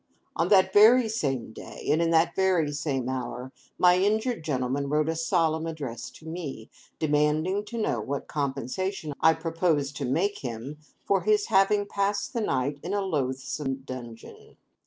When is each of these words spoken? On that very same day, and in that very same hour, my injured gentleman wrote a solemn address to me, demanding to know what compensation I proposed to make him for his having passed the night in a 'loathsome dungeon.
On 0.35 0.47
that 0.49 0.73
very 0.73 1.07
same 1.07 1.53
day, 1.53 1.87
and 1.91 2.01
in 2.01 2.09
that 2.09 2.35
very 2.35 2.71
same 2.71 3.07
hour, 3.07 3.51
my 3.77 3.97
injured 3.99 4.43
gentleman 4.43 4.89
wrote 4.89 5.07
a 5.09 5.15
solemn 5.15 5.67
address 5.67 6.09
to 6.09 6.25
me, 6.27 6.71
demanding 6.97 7.63
to 7.65 7.77
know 7.77 8.01
what 8.01 8.27
compensation 8.27 9.13
I 9.21 9.35
proposed 9.35 9.95
to 9.97 10.05
make 10.05 10.39
him 10.39 10.79
for 11.05 11.21
his 11.21 11.49
having 11.49 11.85
passed 11.85 12.33
the 12.33 12.41
night 12.41 12.79
in 12.81 12.95
a 12.95 13.01
'loathsome 13.05 13.83
dungeon. 13.85 14.57